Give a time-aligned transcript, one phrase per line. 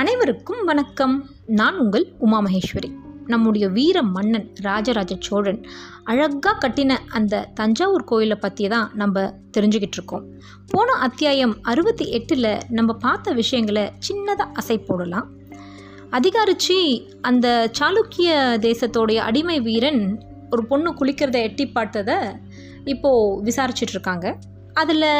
[0.00, 1.24] அனைவருக்கும் வணக்கம்.
[1.46, 2.90] நான் உங்கள் உமா மகேஸ்வரி.
[3.26, 5.66] நம்முடைய வீர மன்னன் ராஜராஜ சோழன்
[6.04, 10.24] அழகாக கட்டின அந்த தஞ்சாவூர் கோயிலை பற்றி தான் நம்ம தெரிஞ்சுக்கிட்டு இருக்கோம்.
[10.66, 15.28] போன அத்தியாயம் அறுபத்தி எட்டில் நம்ம பார்த்த விஷயங்களை சின்னதாக அசை போடலாம்.
[16.10, 18.30] அதிகாரிச்சு அந்த சாளுக்கிய
[18.66, 22.16] தேசத்தோடைய அடிமை வீரன் ஒரு பொண்ணு குளிக்கிறத எட்டி பார்த்ததை
[22.84, 24.34] இப்போது விசாரிச்சிட்ருக்காங்க
[24.72, 25.10] அதில்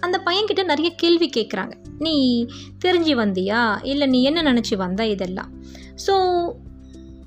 [0.00, 2.46] அந்த பையன்கிட்ட நிறைய கேள்வி கேட்குறாங்க நீ
[2.84, 3.78] தெரிஞ்சு வந்தியா?
[3.82, 5.50] இல்லை நீ என்ன நினச்சி வந்த இதெல்லாம்?
[6.06, 6.14] ஸோ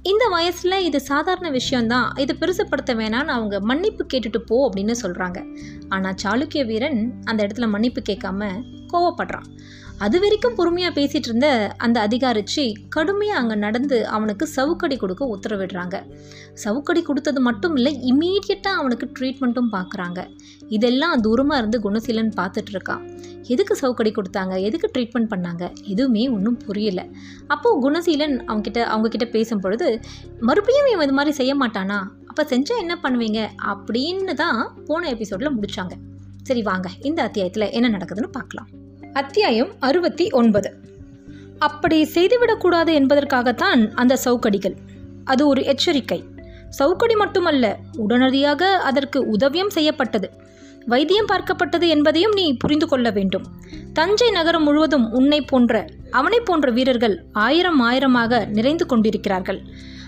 [0.03, 5.59] இந்த வயசில் இது சாதாரண விஷயந்தான் இதை பெருசுப்படுத்த வேணான்னு அவங்க மன்னிப்பு கேட்டுட்டு போ அப்படின்னு சொல்கிறாங்க
[5.89, 9.47] ஆனால் சாளுக்கிய வீரன் அந்த இடத்துல மன்னிப்பு கேட்காம கோவப்படுறான்.
[10.05, 11.47] அது வரைக்கும் பொறுமையாக பேசிகிட்டு இருந்த
[11.85, 12.63] அந்த அதிகாரிச்சி
[12.95, 15.95] கடுமையாக அங்கே நடந்து அவனுக்கு சவுக்கடி கொடுக்க உத்தரவிடுறாங்க.
[16.63, 20.21] சவுக்கடி கொடுத்தது மட்டும் இல்லை இம்மீடியட்டாக அவனுக்கு ட்ரீட்மெண்ட்டும் பார்க்குறாங்க
[20.77, 23.03] இதெல்லாம் தூரமாக இருந்து குணசீலன் பார்த்துட்டு இருக்கான்
[23.53, 24.55] எதுக்கு சவுக்கடி கொடுத்தாங்க?
[24.67, 25.63] எதுக்கு ட்ரீட்மெண்ட் பண்ணாங்க?
[25.93, 27.01] எதுவுமே ஒன்றும் புரியல.
[27.53, 29.87] அப்போது குணசீலன் அவங்கக்கிட்ட அவங்கக்கிட்ட பேசும் பொழுது
[30.49, 31.99] மறுபடியும் இவன் இது மாதிரி செய்ய மாட்டானா?
[32.29, 33.41] அப்போ செஞ்சால் என்ன பண்ணுவீங்க?
[33.73, 35.95] அப்படின்னு தான் போன எபிசோடில் முடித்தாங்க
[36.49, 36.89] சரி வாங்க.
[37.09, 38.69] இந்த அத்தியாயத்தில் என்ன நடக்குதுன்னு பார்க்கலாம்
[39.13, 40.75] அத்தியாயம் அறுபத்தி ஒன்பது.
[41.59, 44.75] அப்படி செய்துவிடக்கூடாது என்பதற்காகத்தான் அந்த சவுக்கடிகள்.
[45.23, 46.23] அது ஒரு எச்சரிக்கை.
[46.69, 50.29] சவுக்கடி மட்டுமல்ல உடனடியாக அதற்கு உதவியும் செய்யப்பட்டது.
[50.85, 53.43] வைத்தியம் பார்க்கப்பட்டது என்பதையும் நீ புரிந்து கொள்ள வேண்டும்.
[53.93, 59.61] தஞ்சை நகரம் முழுவதும் உன்னை போன்ற அவனை போன்ற வீரர்கள் ஆயிரம் ஆயிரமாக நிறைந்து கொண்டிருக்கிறார்கள்.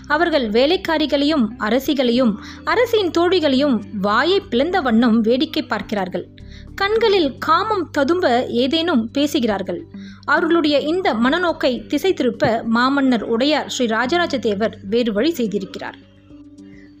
[0.06, 6.28] அவர்கள் வேலைக்காரிகளையும் அரசிகளையும் அரசியின் தோழிகளையும் வாயை பிளந்த வண்ணம் வேடிக்கை பார்க்கிறார்கள்.
[6.74, 9.86] கண்களில் காமம் ததும்ப ஏதேனும் பேசுகிறார்கள்.
[10.24, 15.96] அவர்களுடைய இந்த மனநோக்கை திசை திருப்ப மாமன்னர் உடையார் ஸ்ரீ ராஜராஜ தேவர் வேறு வழி செய்திருக்கிறார்.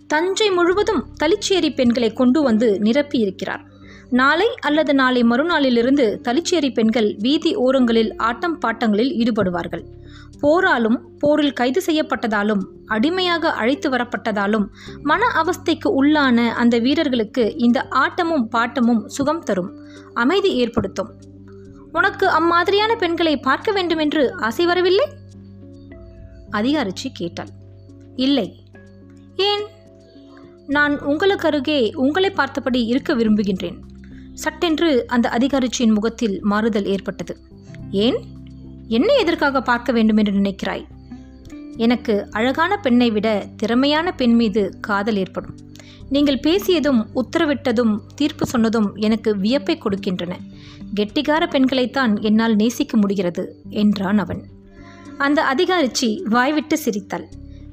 [0.06, 3.62] தஞ்சை முழுவதும் தலிச்சேரி பெண்களை கொண்டு வந்து நிரப்பியிருக்கிறார்
[4.10, 9.84] நாளை அல்லது நாளை மறுநாளிலிருந்து தலிச்சேரி பெண்கள் வீதி ஓரங்களில் ஆட்டம் பாட்டங்களில் ஈடுபடுவார்கள்.
[10.44, 14.66] போராலும் போரில் கைது செய்யப்பட்டதாலும் அடிமையாக அழைத்து வரப்பட்டதாலும்
[15.02, 19.76] மன அவஸ்தைக்கு உள்ளான அந்த வீரர்களுக்கு இந்த ஆட்டமும் பாட்டமும் சுகம் தரும்.
[20.14, 21.10] அமைதி ஏற்படுத்தும்.
[21.92, 25.06] உனக்கு அம்மாதிரியான பெண்களை பார்க்க வேண்டும் என்று ஆசை வரவில்லை?
[26.52, 27.48] அதிகாரிச்சி கேட்டாள்.
[28.16, 28.64] இல்லை.
[29.36, 29.62] ஏன்?
[30.66, 33.78] நான் உங்களுக்கு அருகே உங்களை பார்த்தபடி இருக்க விரும்புகின்றேன்.
[34.34, 37.36] சட்டென்று அந்த அதிகாரிச்சியின் முகத்தில் மாறுதல் ஏற்பட்டது.
[37.90, 38.33] ஏன்?
[38.88, 40.84] என்ன எதற்காக பார்க்க வேண்டும் என்று நினைக்கிறாய்?
[41.76, 45.56] எனக்கு அழகான பெண்ணை விட திறமையான பெண் மீது காதல் ஏற்படும்.
[46.08, 50.32] நீங்கள் பேசியதும் உத்தரவிட்டதும் தீர்ப்பு சொன்னதும் எனக்கு வியப்பை கொடுக்கின்றன.
[51.00, 54.44] கெட்டிகார பெண்களைத்தான் என்னால் நேசிக்க முடிகிறது என்றான் அவன்.
[55.18, 57.28] அந்த அதிகாரிச்சி வாய்விட்டு சிரித்தாள்.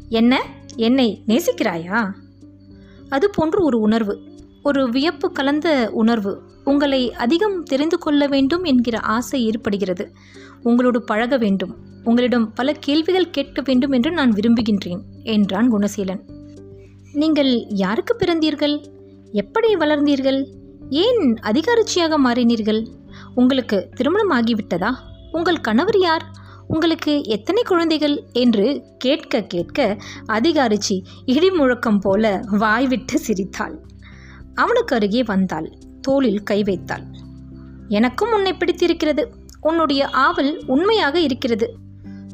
[0.09, 0.41] என்ன?
[0.75, 2.11] என்னை நேசிக்கிறாயா?
[3.09, 4.30] அது போன்று ஒரு உணர்வு.
[4.63, 6.41] ஒரு வியப்பு கலந்த உணர்வு.
[6.63, 10.11] உங்களை அதிகம் தெரிந்து கொள்ள வேண்டும் என்கிற ஆசை ஏற்படுகிறது.
[10.63, 11.75] உங்களோடு பழக வேண்டும்.
[12.03, 16.21] உங்களிடம் பல கேள்விகள் கேட்க வேண்டும் என்று நான் விரும்புகின்றேன் என்றான் குணசீலன்.
[17.13, 18.85] நீங்கள் யாருக்கு பிறந்தீர்கள்?
[19.31, 20.45] எப்படி வளர்ந்தீர்கள்?
[20.89, 22.87] ஏன் அதிகாரிச்சியாக மாறினீர்கள்?
[23.35, 24.91] உங்களுக்கு திருமணம் ஆகிவிட்டதா?
[25.31, 26.25] உங்கள் கணவர் யார்?
[26.67, 28.23] உங்களுக்கு எத்தனை குழந்தைகள்?
[28.33, 29.97] என்று கேட்க கேட்க
[30.27, 33.89] அதிகாரிச்சி இடி முழக்கம் போல வாய்விட்டு சிரித்தாள்.
[34.55, 35.73] அவனுக்கு அருகே வந்தாள்.
[36.01, 37.03] தோளில் கை வைத்தாள்.
[37.87, 39.31] எனக்கும் உன்னை பிடித்திருக்கிறது.
[39.61, 41.75] உன்னுடைய ஆவல் உண்மையாக இருக்கிறது.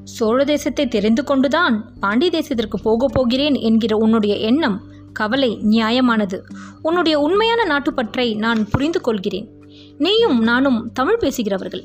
[0.03, 4.81] சோழ தேசத்தை தெரிந்து கொண்டுதான் பாண்டிய தேசத்திற்கு போக போகிறேன் என்கிற உன்னுடைய எண்ணம்
[5.13, 6.41] கவலை நியாயமானது.
[6.81, 9.49] உன்னுடைய உண்மையான நாட்டுப்பற்றை நான் புரிந்து கொள்கிறேன்.
[9.97, 11.83] நீயும் நானும் தமிழ் பேசுகிறவர்கள்.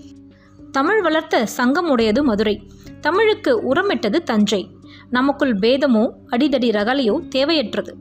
[0.70, 2.70] தமிழ் வளர்த்த சங்கம் உடையது மதுரை.
[3.00, 4.68] தமிழுக்கு உரமிட்டது தஞ்சை.
[5.16, 7.92] நமக்குள் பேதமோ அடிதடி ரகலையோ தேவையற்றது.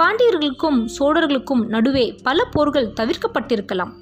[0.00, 3.92] பாண்டியர்களுக்கும் சோழர்களுக்கும் நடுவே பல போர்கள் தவிர்க்கப்பட்டிருக்கலாம்.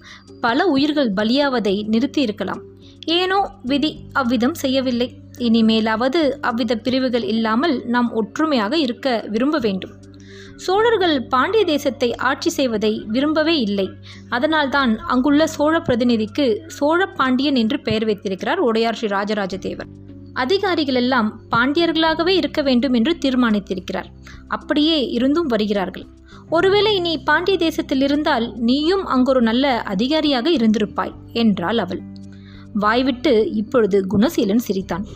[0.41, 2.63] பல உயிர்கள் பலியாவதை நிறுத்தியிருக்கலாம்.
[3.19, 5.09] ஏனோ விதி அவ்விதம் செய்யவில்லை.
[5.39, 9.95] இனிமேலாவது அவ்வித பிரிவுகள் இல்லாமல் நாம் ஒற்றுமையாக இருக்க விரும்ப வேண்டும்.
[10.57, 13.87] சோழர்கள் பாண்டிய தேசத்தை ஆட்சி செய்வதை விரும்பவே இல்லை.
[14.29, 16.47] அதனால்தான் அங்குள்ள சோழ பிரதிநிதிக்கு
[16.79, 19.91] சோழ பாண்டியன் என்று பெயர் வைத்திருக்கிறார் உடையார் ஸ்ரீ ராஜராஜ தேவர்.
[20.35, 24.05] அதிகாரிகள் எல்லாம் பாண்டியர்களாகவே இருக்க வேண்டும் என்று தீர்மானித்திருக்கிறார்.
[24.49, 26.07] அப்படியே இருந்தும் வருகிறார்கள்.
[26.51, 32.03] ஒருவேளை நீ பாண்டிய தேசத்தில் இருந்தால் நீயும் அங்கொரு நல்ல அதிகாரியாக இருந்திருப்பாய் என்றாள் அவள்.
[32.75, 35.07] வாய்விட்டு இப்பொழுது குணசீலன் சிரித்தான்.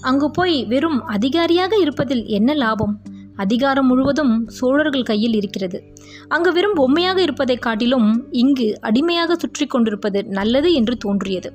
[0.00, 3.00] அங்கு போய் வெறும் அதிகாரியாக இருப்பதில் என்ன லாபம்?
[3.36, 5.82] அதிகாரம் முழுவதும் சோழர்கள் கையில் இருக்கிறது.
[6.28, 11.52] அங்கு வெறும் பொம்மையாக இருப்பதைக் காட்டிலும் இங்கு அடிமையாக சுற்றி கொண்டிருப்பது நல்லது என்று தோன்றியது.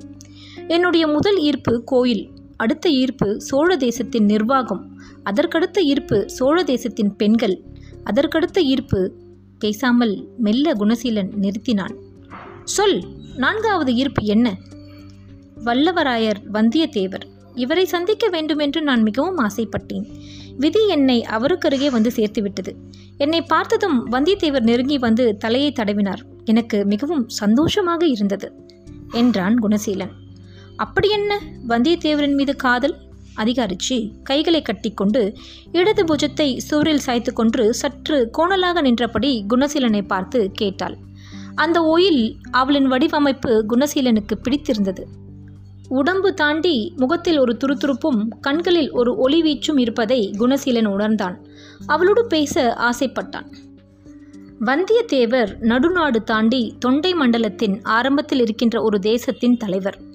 [0.68, 4.82] என்னுடைய முதல் ஈர்ப்பு கோயில் அடுத்த ஈர்ப்பு சோழ தேசத்தின் நிர்வாகம்.
[5.24, 7.56] அதற்கடுத்த ஈர்ப்பு சோழ தேசத்தின் பெண்கள்.
[8.04, 9.00] அதற்கடுத்த ஈர்ப்பு
[9.58, 11.94] பேசாமல் மெல்ல குணசீலன் நிறுத்தினான்.
[12.64, 13.04] சொல்
[13.36, 14.56] நான்காவது ஈர்ப்பு என்ன?
[15.64, 17.26] வல்லவராயர் வந்தியத்தேவர்.
[17.54, 20.06] இவரை சந்திக்க வேண்டுமென்று நான் மிகவும் ஆசைப்பட்டேன்.
[20.56, 22.72] விதி என்னை அவருக்கருகே வந்து சேர்த்துவிட்டது.
[23.16, 26.22] என்னை பார்த்ததும் வந்தியத்தேவர் நெருங்கி வந்து தலையை தடவினார்.
[26.44, 28.52] எனக்கு மிகவும் சந்தோஷமாக இருந்தது
[29.12, 30.14] என்றான் குணசீலன்.
[30.78, 31.40] அப்படி என்ன?
[31.68, 32.94] வந்தியத்தேவரின் மீது காதல்?
[33.36, 35.34] அதிகாரிச்சி கைகளை கட்டிக்கொண்டு
[35.72, 40.96] இடது புஜத்தை சுவரில் சாய்த்து கொண்டு சற்று கோணலாக நின்றபடி குணசீலனை பார்த்து கேட்டாள்.
[41.54, 45.06] அந்த ஒயில் அவளின் வடிவமைப்பு குணசீலனுக்கு பிடித்திருந்தது.
[45.88, 51.38] உடம்பு தாண்டி முகத்தில் ஒரு துருதுருப்பும் கண்களில் ஒரு ஒளி வீச்சும் இருப்பதை குணசீலன் உணர்ந்தான்.
[51.86, 53.48] அவளோடு பேச ஆசைப்பட்டான்.
[54.60, 60.07] வந்தியத்தேவர் நடுநாடு தாண்டி தொண்டை மண்டலத்தின் ஆரம்பத்தில் இருக்கின்ற ஒரு தேசத்தின் தலைவர்.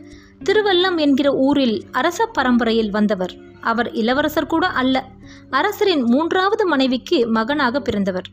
[0.43, 3.33] திருவல்லம் என்கிற ஊரில் அரச பரம்பரையில் வந்தவர்.
[3.61, 5.05] அவர் இளவரசர் கூட அல்ல.
[5.49, 8.27] அரசரின் மூன்றாவது மனைவிக்கு மகனாக பிறந்தவர்.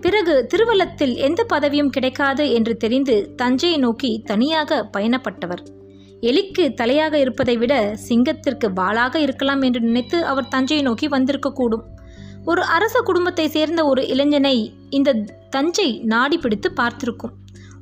[0.00, 5.62] பிறகு திருவல்லத்தில் எந்த பதவியும் கிடைக்காது என்று தெரிந்து தஞ்சையை நோக்கி தனியாக பயணப்பட்டவர்.
[6.20, 11.84] எலிக்கு தலையாக இருப்பதை விட சிங்கத்திற்கு வாளாக இருக்கலாம் என்று நினைத்து அவர் தஞ்சையை நோக்கி வந்திருக்கக்கூடும்.
[12.44, 14.56] ஒரு அரச குடும்பத்தை சேர்ந்த ஒரு இளைஞனை
[14.90, 15.12] இந்த
[15.50, 17.32] தஞ்சை நாடி பிடித்து பார்த்திருக்கும்.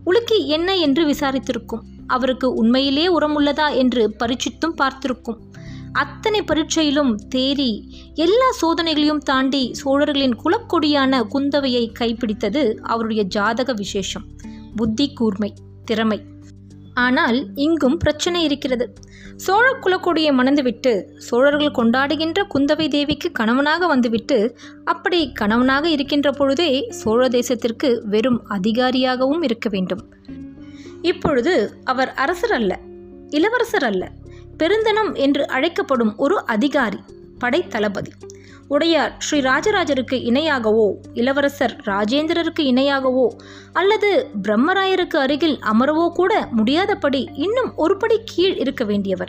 [0.05, 1.83] உலுக்கி என்ன என்று விசாரித்திருக்கும்.
[2.11, 5.39] அவருக்கு உண்மையிலே உரம் உள்ளதா என்று பரீட்சித்தும் பார்த்திருக்கும்.
[5.93, 7.71] அத்தனை பரீட்சையிலும் தேறி
[8.15, 14.27] எல்லா சோதனைகளையும் தாண்டி சோழர்களின் குலக்கொடியான குந்தவையை கைப்பிடித்தது அவருடைய ஜாதக விசேஷம்.
[14.77, 15.51] புத்தி கூர்மை
[15.85, 16.19] திறமை.
[16.95, 18.87] ஆனால் இங்கும் பிரச்சனை இருக்கிறது.
[19.37, 24.39] சோழ குலக்கொடியை மணந்துவிட்டு சோழர்கள் கொண்டாடுகின்ற குந்தவை தேவிக்கு கணவனாக வந்துவிட்டு
[24.85, 30.03] அப்படி கணவனாக இருக்கின்ற பொழுதே சோழ தேசத்திற்கு வெறும் அதிகாரியாகவும் இருக்க வேண்டும்.
[31.03, 32.79] இப்பொழுது அவர் அரசர் அல்ல
[33.29, 34.09] இளவரசர் அல்ல
[34.59, 36.99] பெருந்தனம் என்று அழைக்கப்படும் ஒரு அதிகாரி
[37.39, 38.13] படைத்தளபதி
[38.69, 43.29] உடையார் ஸ்ரீ ராஜராஜருக்கு இணையாகவோ இளவரசர் ராஜேந்திரருக்கு இணையாகவோ
[43.73, 49.29] அல்லது பிரம்மராயருக்கு அருகில் அமரவோ கூட முடியாதபடி இன்னும் ஒருபடி கீழ் இருக்க வேண்டியவர்.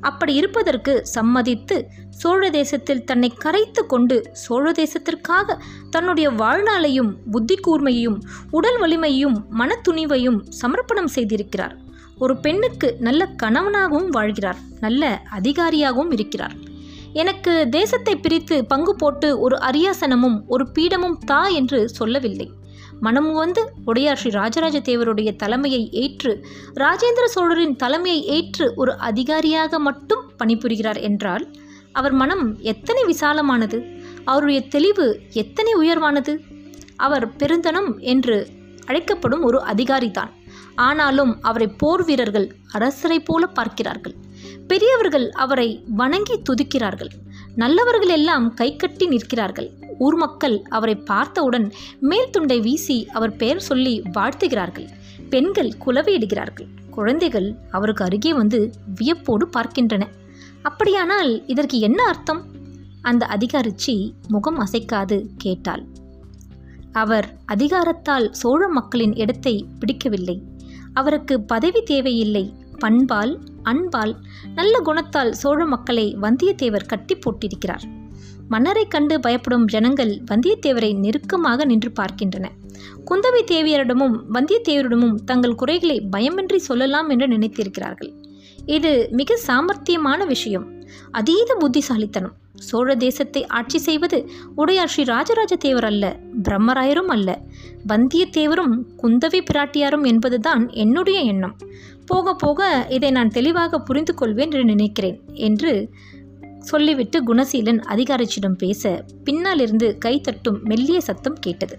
[0.00, 5.56] அப்படி இருப்பதற்கு சம்மதித்து சோழ தேசத்தில் தன்னை கரைத்து கொண்டு சோழ தேசத்திற்காக
[5.90, 8.18] தன்னுடைய வாழ்நாளையும் புத்தி கூர்மையையும்
[8.50, 11.76] உடல் வலிமையும் மனத்துணிவையும் சமர்ப்பணம் செய்திருக்கிறார்.
[12.18, 16.56] ஒரு பெண்ணுக்கு நல்ல கணவனாகவும் வாழ்கிறார் நல்ல அதிகாரியாகவும் இருக்கிறார்.
[17.12, 22.50] எனக்கு தேசத்தை பிரித்து பங்கு போட்டு ஒரு அரியாசனமும் ஒரு பீடமும் தா என்று சொல்லவில்லை.
[23.00, 26.32] மனம் வந்து உடையார் ஸ்ரீ ராஜராஜ தேவருடைய தலைமையை ஏற்று
[26.74, 31.50] ராஜேந்திர சோழரின் தலைமையை ஏற்று ஒரு அதிகாரியாக மட்டும் பணிபுரிகிறார் என்றால்
[31.92, 33.78] அவர் மனம் எத்தனை விசாலமானது?
[34.24, 36.38] அவருடைய தெளிவு எத்தனை உயர்வானது?
[36.96, 38.48] அவர் பெருந்தனம் என்று
[38.86, 40.32] அழைக்கப்படும் ஒரு அதிகாரிதான்.
[40.74, 44.14] ஆனாலும் அவரை போர் வீரர்கள் அரசரை போல பார்க்கிறார்கள்.
[44.68, 47.10] பெரியவர்கள் அவரை வணங்கி துதிக்கிறார்கள்.
[47.58, 49.68] நல்லவர்கள் எல்லாம் கைகட்டி நிற்கிறார்கள்.
[49.98, 51.66] ஊர் மக்கள் அவரை பார்த்தவுடன்
[52.00, 54.88] மேல் துண்டை வீசி அவர் பெயர் சொல்லி வாழ்த்துகிறார்கள்.
[55.30, 58.60] பெண்கள் குலவையிடுகிறார்கள் குழந்தைகள் அவருக்கு அருகே வந்து
[58.94, 60.04] வியப்போடு பார்க்கின்றன.
[60.62, 62.42] அப்படியானால் இதற்கு என்ன அர்த்தம்?
[63.02, 63.94] அந்த அதிகாரிச்சி
[64.28, 65.84] முகம் அசைக்காது கேட்டாள்.
[66.92, 70.36] அவர் அதிகாரத்தால் சோழ மக்களின் இடத்தை பிடிக்கவில்லை.
[70.92, 72.44] அவருக்கு பதவி தேவையில்லை.
[72.80, 73.32] பண்பால்
[73.62, 74.16] அன்பால்
[74.54, 77.84] நல்ல குணத்தால் சோழ மக்களை வந்தியத்தேவர் கட்டி போட்டிருக்கிறார்.
[78.48, 82.46] மன்னரை கண்டு பயப்படும் ஜனங்கள் வந்தியத்தேவரை நெருக்கமாக நின்று பார்க்கின்றன.
[83.06, 88.12] குந்தவை தேவியரிடமும் வந்தியத்தேவரிடமும் தங்கள் குறைகளை பயமின்றி சொல்லலாம் என்று நினைத்திருக்கிறார்கள்.
[88.66, 90.66] இது மிக சாமர்த்தியமான விஷயம்.
[91.10, 92.36] அதீத புத்திசாலித்தனம்.
[92.54, 94.18] சோழ தேசத்தை ஆட்சி செய்வது
[94.54, 96.04] உடையார் ஸ்ரீ ராஜராஜ தேவர் அல்ல
[96.42, 97.38] பிரம்மராயரும் அல்ல.
[97.88, 101.56] வந்தியத்தேவரும் குந்தவை பிராட்டியாரும் என்பதுதான் என்னுடைய எண்ணம்.
[102.08, 105.72] போக போக இதை நான் தெளிவாக புரிந்து கொள்வேன் என்று நினைக்கிறேன் என்று
[106.60, 108.82] சொல்லிவிட்டு குணசீலன் அதிகாரிச்சிடம் பேச
[109.24, 111.76] பின்னாலிருந்து கைத்தட்டும் மெல்லிய சத்தம் கேட்டது.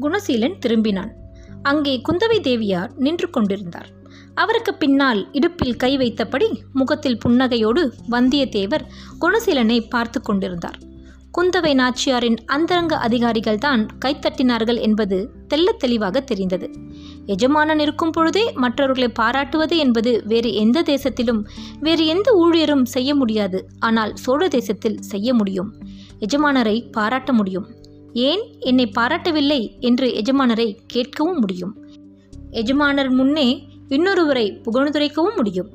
[0.00, 1.12] குணசீலன் திரும்பினான்.
[1.62, 3.90] அங்கே குந்தவை தேவியார் நின்று கொண்டிருந்தார்.
[4.34, 8.84] அவருக்கு பின்னால் இடுப்பில் கை வைத்தபடி முகத்தில் புன்னகையோடு வந்தியத்தேவர்
[9.20, 10.78] குணசீலனை பார்த்து கொண்டிருந்தார்.
[11.38, 16.70] குந்தவை நாச்சியாரின் அந்தரங்க அதிகாரிகள் தான் கைத்தட்டினார்கள் என்பது தெள்ளத் தெளிவாக தெரிந்தது.
[17.26, 21.44] எஜமானன் இருக்கும் பொழுதே மற்றவர்களை பாராட்டுவது என்பது வேறு எந்த தேசத்திலும்
[21.80, 23.66] வேறு எந்த ஊழியரும் செய்ய முடியாது.
[23.78, 25.74] ஆனால் சோழ தேசத்தில் செய்ய முடியும்.
[26.20, 27.66] எஜமானரை பாராட்ட முடியும்.
[28.12, 31.86] ஏன் என்னை பாராட்டவில்லை என்று எஜமானரை கேட்கவும் முடியும்.
[32.50, 35.70] எஜமானர் முன்னே இன்னொருவரை புகழ்ந்துரைக்கவும் முடியும்.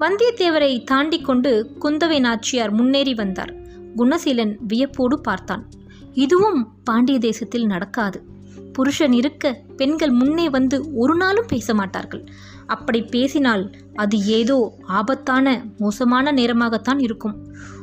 [0.00, 3.59] வந்தியத்தேவரை தாண்டி கொண்டு குந்தவை நாச்சியார் முன்னேறி வந்தார்.
[3.96, 5.66] குணசீலன் வியப்போடு பார்த்தான்.
[6.14, 8.24] இதுவும் பாண்டிய தேசத்தில் நடக்காது.
[8.72, 12.28] புருஷன் இருக்க பெண்கள் முன்னே வந்து ஒரு நாளும் பேச மாட்டார்கள்.
[12.66, 17.36] அப்படி பேசினால் அது ஏதோ ஆபத்தான மோசமான நேரமாகத்தான் இருக்கும்.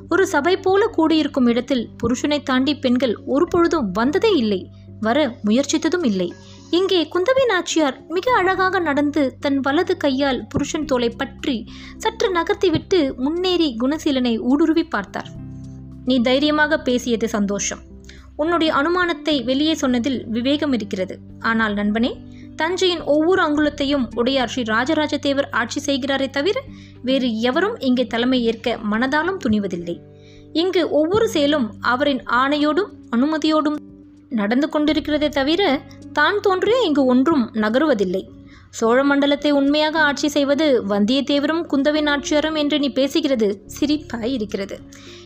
[0.09, 6.33] ஒரு சபை போல கூடியிருக்கும் இடத்தில் புருஷனை தாண்டி பெண்கள் ஒரு பொழுதும் வந்ததே இல்லை வர முயற்சித்ததும் இல்லை.
[6.69, 13.75] இங்கே குந்தவை நாச்சியார் மிக அழகாக நடந்து தன் வலது கையால் புருஷன் தோலை பற்றி சற்று நகர்த்திவிட்டு முன்னேறி
[13.83, 15.29] குணசீலனை ஊடுருவி பார்த்தார்.
[16.09, 17.81] நீ தைரியமாக பேசியது சந்தோஷம்.
[18.35, 21.15] உன்னுடைய அனுமானத்தை வெளியே சொன்னதில் விவேகம் இருக்கிறது.
[21.39, 22.11] ஆனால் நண்பனே
[22.61, 26.57] தஞ்சையின் ஒவ்வொரு அங்குலத்தையும் உடையார் ஸ்ரீ ராஜராஜ தேவர் ஆட்சி செய்கிறாரே தவிர
[27.01, 29.95] வேறு எவரும் இங்கே தலைமை ஏற்க மனதாலும் துணிவதில்லை.
[30.53, 33.77] இங்கு ஒவ்வொரு செயலும் அவரின் ஆணையோடும் அனுமதியோடும்
[34.29, 35.61] நடந்து கொண்டிருக்கிறதே தவிர
[36.13, 38.23] தான் தோன்றிய இங்கு ஒன்றும் நகருவதில்லை.
[38.69, 44.79] சோழ மண்டலத்தை உண்மையாக ஆட்சி செய்வது வந்தியத்தேவரும் குந்தவை நாச்சியாரும் என்று நீ பேசுகிறது சிரிப்பாய் இருக்கிறது.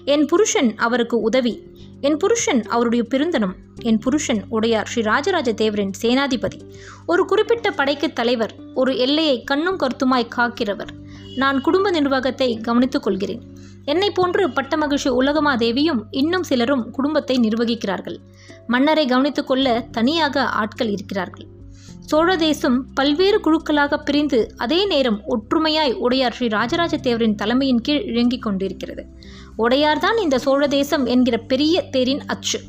[0.05, 1.63] என் புருஷன் அவருக்கு உதவி.
[2.01, 6.59] என் புருஷன் அவருடைய பெருந்தனம் என் புருஷன் உடையார் ஸ்ரீ ராஜராஜ தேவரின் சேனாதிபதி.
[7.05, 10.93] ஒரு குறிப்பிட்ட படைக்கு தலைவர் ஒரு எல்லையை கண்ணும் கருத்துமாய் காக்கிறவர்.
[11.35, 13.43] நான் குடும்ப நிர்வாகத்தை கவனித்துக் கொள்கிறேன்.
[13.85, 18.17] என்னை போன்று பட்டமகிழ்ச்சி உலகமாதேவியும் இன்னும் சிலரும் குடும்பத்தை நிர்வகிக்கிறார்கள்.
[18.67, 21.45] மன்னரை கவனித்துக் கொள்ள தனியாக ஆட்கள் இருக்கிறார்கள்.
[22.11, 28.41] சோழ தேசம் பல்வேறு குழுக்களாக பிரிந்து அதே நேரம் ஒற்றுமையாய் உடையார் ஸ்ரீ ராஜராஜ தேவரின் தலைமையின் கீழ் இயங்கிக்
[28.41, 29.05] கொண்டிருக்கிறது.
[29.57, 32.59] உடையார்தான் இந்த சோழ தேசம் என்கிற பெரிய தேரின் அச்சு.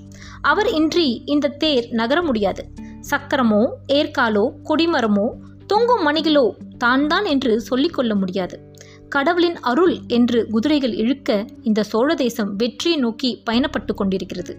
[0.43, 2.65] அவர் இன்றி இந்த தேர் நகர முடியாது.
[3.11, 5.27] சக்கரமோ ஏற்காலோ கொடிமரமோ
[5.67, 8.72] தொங்கும் மணிகளோ தான் தான் என்று சொல்லிக்கொள்ள முடியாது.
[9.13, 14.59] கடவுளின் அருள் என்று குதிரைகள் இழுக்க இந்த சோழ தேசம் வெற்றியை நோக்கி பயணப்பட்டு கொண்டிருக்கிறது.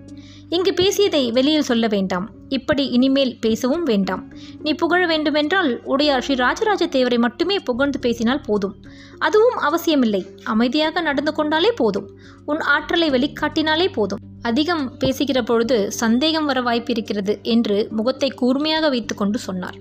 [0.49, 2.29] இங்கு பேசியதை வெளியில் சொல்ல வேண்டாம்.
[2.49, 4.33] இப்படி இனிமேல் பேசவும் வேண்டாம்.
[4.61, 8.75] நீ புகழ வேண்டுமென்றால் உடையார் ஸ்ரீ ராஜராஜ தேவரை மட்டுமே புகழ்ந்து பேசினால் போதும்.
[9.19, 10.25] அதுவும் அவசியமில்லை.
[10.43, 12.07] அமைதியாக நடந்து கொண்டாலே போதும்.
[12.45, 14.19] உன் ஆற்றலை வெளிக்காட்டினாலே போதும்.
[14.41, 19.75] அதிகம் பேசுகிற பொழுது சந்தேகம் வர வாய்ப்பிருக்கிறது என்று முகத்தை கூர்மையாக வைத்துக்கொண்டு சொன்னார்.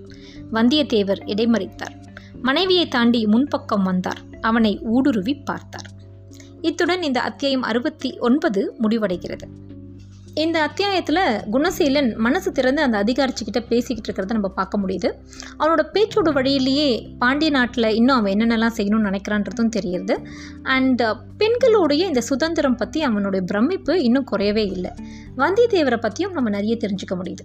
[0.52, 1.96] வந்தியத்தேவர் இடைமறித்தார்.
[2.42, 4.30] மனைவியை தாண்டி முன்பக்கம் வந்தார்.
[4.42, 5.90] அவனை ஊடுருவி பார்த்தார்.
[6.60, 9.46] இத்துடன் இந்த அத்தியாயம் அறுபத்தி ஒன்பது முடிவடைகிறது.
[10.34, 11.18] இந்த அத்தியாயத்தில்
[11.52, 15.08] குணசீலன் மனசு திறந்து அந்த அதிகாரிச்சுக்கிட்ட பேசிக்கிட்டு இருக்கிறத நம்ம பார்க்க முடியுது.
[15.58, 20.24] அவனோட பேச்சோட வழியிலேயே பாண்டிய நாட்டில் இன்னும் அவன் என்னென்னலாம் செய்யணும்னு நினைக்கிறான்றதும் தெரியுது.
[20.62, 24.90] அண்ட் uh, பெண்களுடைய இந்த சுதந்திரம் பற்றி அவனுடைய பிரமிப்பு இன்னும் குறையவே இல்லை.
[25.36, 27.44] வந்தியத்தேவரை பற்றியும் நம்ம நிறைய தெரிஞ்சுக்க முடியுது.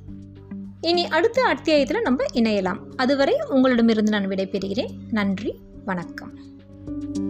[0.82, 2.82] இனி அடுத்த அத்தியாயத்தில் நம்ம இணையலாம்.
[2.96, 4.94] அதுவரை உங்களிடமிருந்து நான் விடைபெறுகிறேன்.
[5.12, 6.34] நன்றி வணக்கம்.
[6.88, 7.27] you